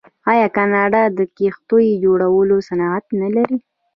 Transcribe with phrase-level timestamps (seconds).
[0.31, 3.57] آیا کاناډا د کښتیو جوړولو صنعت نلري؟